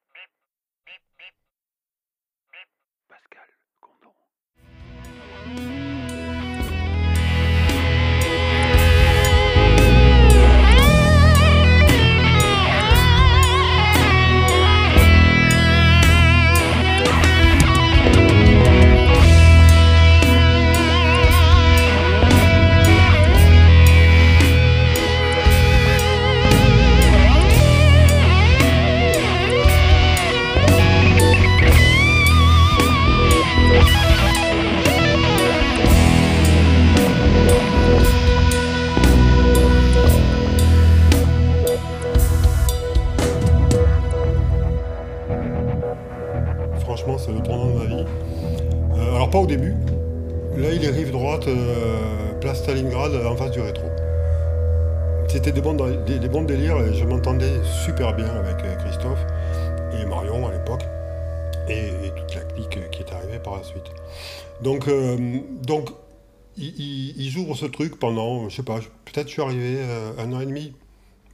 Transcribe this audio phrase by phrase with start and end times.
[0.00, 0.45] beep, beep.
[46.86, 48.04] Franchement, c'est le tournant de ma vie.
[48.96, 49.74] Euh, alors, pas au début.
[50.56, 53.88] Là, il est rive droite, euh, place Stalingrad, en face du rétro.
[55.26, 55.74] C'était des bons,
[56.44, 57.50] délires je m'entendais
[57.84, 59.18] super bien avec euh, Christophe
[60.00, 60.84] et Marion à l'époque
[61.68, 63.90] et, toute la clique qui est arrivée par la suite.
[64.62, 64.88] Donc,
[65.64, 65.90] donc
[66.56, 69.78] ils, ouvrent ce truc pendant, je sais pas, peut-être je suis arrivé
[70.18, 70.72] un an et demi.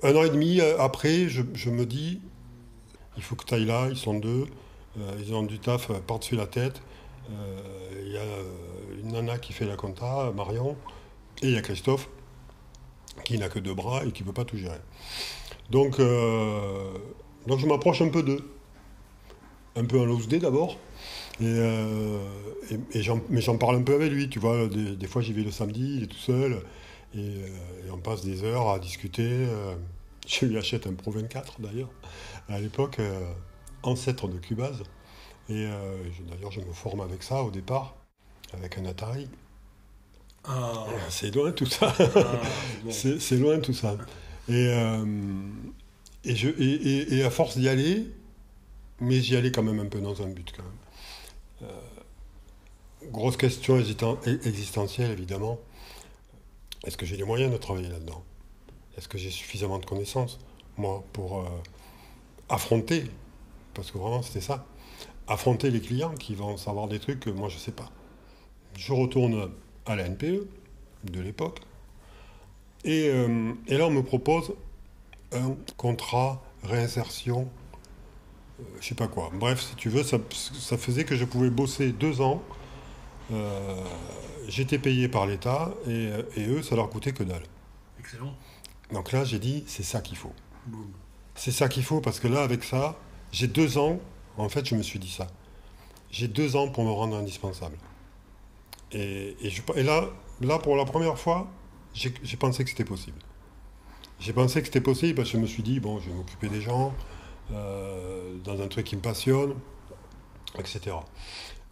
[0.03, 2.23] Un an et demi après, je, je me dis,
[3.19, 4.47] il faut que tu ailles là, ils sont deux,
[5.19, 6.83] ils ont du taf euh, par-dessus la tête.
[7.31, 7.61] Euh,
[8.05, 8.45] Il y a euh,
[9.01, 10.77] une nana qui fait la compta, Marion,
[11.43, 12.09] et il y a Christophe,
[13.25, 14.81] qui n'a que deux bras et qui ne peut pas tout gérer.
[15.71, 16.93] Donc, euh,
[17.47, 18.45] donc je m'approche un peu d'eux.
[19.75, 20.77] Un peu en loose day d'abord.
[21.41, 22.19] Et, euh,
[23.31, 24.67] mais j'en parle un peu avec lui, tu vois.
[24.69, 26.63] Des, fois, j'y vais le samedi, il est tout seul.
[27.15, 29.23] Et, euh, on passe des heures à discuter.
[29.27, 29.75] euh.
[30.27, 31.89] je lui achète un Pro 24 d'ailleurs,
[32.49, 33.21] à l'époque, euh,
[33.83, 34.83] ancêtre de Cubase.
[35.49, 35.99] Et euh,
[36.31, 37.97] d'ailleurs, je me forme avec ça au départ,
[38.55, 39.29] avec un Atari.
[40.45, 41.95] Ah, C'est loin tout ça.
[42.15, 43.03] ah, bon.
[43.21, 43.97] C'est loin tout ça.
[44.49, 45.05] Et, euh,
[46.25, 48.11] et, je, et, et- et à force d'y aller,
[49.01, 50.79] mais j'y allais quand même un peu dans un but quand même.
[51.71, 55.59] Euh, grosse question existen- existentielle évidemment.
[56.85, 58.23] Est-ce que j'ai les moyens de travailler là-dedans?
[58.97, 60.39] Est-ce que j'ai suffisamment de connaissances,
[60.79, 61.45] moi, pour
[62.49, 63.05] affronter,
[63.75, 64.67] parce que vraiment c'était ça,
[65.29, 67.91] affronter les clients qui vont savoir des trucs que moi je ne sais pas.
[68.77, 69.51] Je retourne
[69.87, 70.47] à la NPE
[71.05, 71.61] de l'époque,
[72.85, 74.53] et, euh, et là, on me propose
[75.33, 77.49] un contrat réinsertion,
[78.61, 79.31] euh, je sais pas quoi.
[79.33, 82.43] Bref, si tu veux, ça, ça faisait que je pouvais bosser deux ans.
[83.33, 83.85] Euh,
[84.49, 87.45] J'étais payé par l'État et, et eux, ça leur coûtait que dalle.
[88.01, 88.35] Excellent.
[88.93, 90.33] Donc là, j'ai dit, c'est ça qu'il faut.
[91.37, 92.97] C'est ça qu'il faut parce que là, avec ça,
[93.33, 93.99] j'ai deux ans.
[94.37, 95.27] En fait, je me suis dit ça.
[96.11, 97.77] J'ai deux ans pour me rendre indispensable.
[98.93, 99.35] Et,
[99.77, 100.05] là,
[100.41, 101.51] là, pour la première fois,
[101.95, 103.19] j'ai pensé que c'était possible.
[104.21, 106.49] J'ai pensé que c'était possible parce que je me suis dit, bon, je vais m'occuper
[106.49, 106.95] des gens,
[107.51, 109.55] euh, dans un truc qui me passionne,
[110.59, 110.97] etc.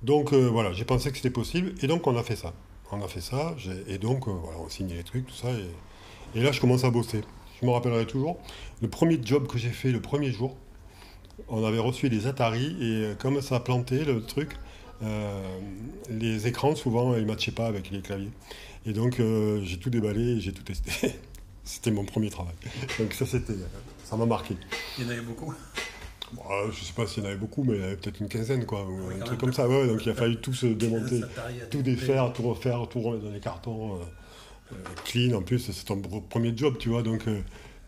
[0.03, 2.55] Donc euh, voilà, j'ai pensé que c'était possible et donc on a fait ça.
[2.91, 3.55] On a fait ça
[3.87, 5.49] et donc euh, voilà, on signe les trucs, tout ça.
[5.53, 7.21] Et, et là, je commence à bosser.
[7.61, 8.39] Je me rappellerai toujours.
[8.81, 10.57] Le premier job que j'ai fait le premier jour,
[11.49, 14.57] on avait reçu des Atari et euh, comme ça a planté le truc,
[15.03, 15.43] euh,
[16.11, 18.31] les écrans souvent ils ne matchaient pas avec les claviers.
[18.87, 20.91] Et donc euh, j'ai tout déballé et j'ai tout testé.
[21.65, 22.55] c'était mon premier travail.
[22.99, 23.55] Donc ça c'était,
[24.05, 24.57] ça m'a marqué.
[24.99, 25.55] Il y en avait beaucoup.
[26.33, 28.21] Bon, je sais pas s'il y en avait beaucoup, mais il y en avait peut-être
[28.21, 29.69] une quinzaine quoi, ou un truc comme ça.
[29.69, 31.21] Ouais, donc il a fallu tout se démonter,
[31.71, 33.97] tout défaire, tout refaire, tout remettre dans les cartons.
[33.97, 34.75] euh,
[35.05, 37.23] clean en plus, c'est ton pr- premier job, tu vois, donc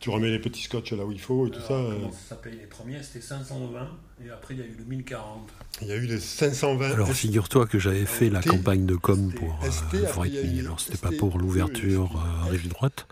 [0.03, 1.75] tu remets les petits scotch là où il faut et tout ça.
[1.75, 3.89] euh, Comment ça s'appelle Les premiers, c'était 520
[4.27, 5.49] et après il y a eu le 1040.
[5.81, 6.91] Il y a eu les 520.
[6.93, 10.59] Alors figure-toi que j'avais fait la campagne de com pour euh, Forêt-Nuit.
[10.59, 13.07] eu Alors c'était pas pour l'ouverture euh, rive droite,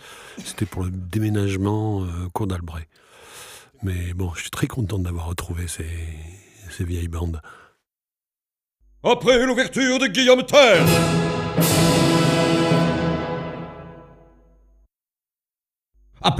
[0.44, 2.88] c'était pour le déménagement euh, cours d'Albret.
[3.82, 5.86] Mais bon, je suis très content d'avoir retrouvé ces,
[6.76, 7.40] ces vieilles bandes.
[9.02, 10.84] Après l'ouverture de Guillaume Tell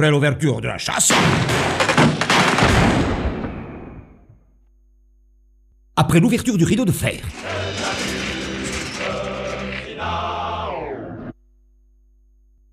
[0.01, 1.13] Après l'ouverture de la chasse
[5.95, 7.21] Après l'ouverture du rideau de fer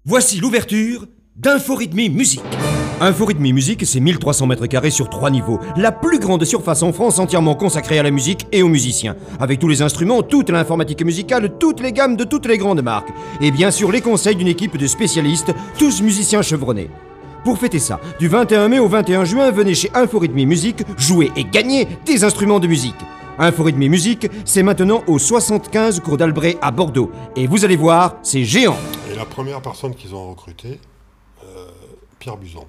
[0.06, 2.39] Voici l'ouverture d'Inforythmie Musique.
[3.01, 5.59] Inforhythmie Musique, c'est 1300 mètres carrés sur trois niveaux.
[5.75, 9.18] La plus grande surface en France entièrement consacrée à la musique et aux musiciens.
[9.41, 13.09] Avec tous les instruments, toute l'informatique musicale, toutes les gammes de toutes les grandes marques.
[13.41, 16.89] Et bien sûr les conseils d'une équipe de spécialistes, tous musiciens chevronnés.
[17.47, 21.45] Pour fêter ça, du 21 mai au 21 juin, venez chez Inforhythmie Musique jouer et
[21.45, 22.97] gagner des instruments de musique.
[23.39, 27.09] Inforhythmie Musique, c'est maintenant au 75 cours d'Albret à Bordeaux.
[27.38, 28.75] Et vous allez voir, c'est géant.
[29.09, 30.81] Et la première personne qu'ils ont recrutée,
[31.45, 31.69] euh,
[32.19, 32.65] Pierre Buzon.